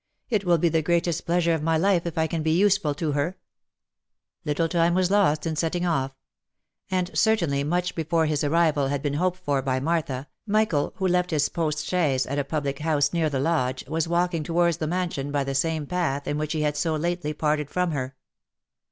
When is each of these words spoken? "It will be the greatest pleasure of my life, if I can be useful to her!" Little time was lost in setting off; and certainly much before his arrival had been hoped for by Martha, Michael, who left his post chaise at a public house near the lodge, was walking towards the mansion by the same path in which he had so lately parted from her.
"It 0.31 0.45
will 0.45 0.57
be 0.57 0.67
the 0.69 0.81
greatest 0.81 1.27
pleasure 1.27 1.53
of 1.53 1.61
my 1.61 1.77
life, 1.77 2.07
if 2.07 2.17
I 2.17 2.25
can 2.25 2.41
be 2.41 2.49
useful 2.57 2.95
to 2.95 3.11
her!" 3.11 3.37
Little 4.45 4.67
time 4.67 4.95
was 4.95 5.11
lost 5.11 5.45
in 5.45 5.55
setting 5.55 5.85
off; 5.85 6.11
and 6.89 7.15
certainly 7.15 7.63
much 7.63 7.93
before 7.93 8.25
his 8.25 8.43
arrival 8.43 8.87
had 8.87 9.03
been 9.03 9.13
hoped 9.13 9.37
for 9.37 9.61
by 9.61 9.79
Martha, 9.79 10.27
Michael, 10.47 10.93
who 10.95 11.07
left 11.07 11.29
his 11.29 11.49
post 11.49 11.85
chaise 11.85 12.25
at 12.25 12.39
a 12.39 12.43
public 12.43 12.79
house 12.79 13.13
near 13.13 13.29
the 13.29 13.39
lodge, 13.39 13.85
was 13.85 14.07
walking 14.07 14.41
towards 14.43 14.77
the 14.77 14.87
mansion 14.87 15.31
by 15.31 15.43
the 15.43 15.53
same 15.53 15.85
path 15.85 16.27
in 16.27 16.39
which 16.39 16.53
he 16.53 16.63
had 16.63 16.75
so 16.75 16.95
lately 16.95 17.31
parted 17.31 17.69
from 17.69 17.91
her. 17.91 18.15